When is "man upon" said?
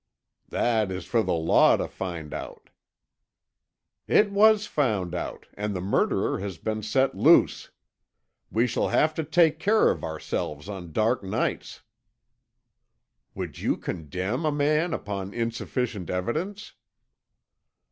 14.51-15.35